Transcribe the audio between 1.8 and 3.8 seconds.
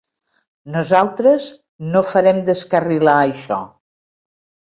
no farem descarrilar això.